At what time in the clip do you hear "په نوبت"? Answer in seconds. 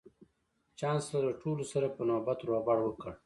1.95-2.39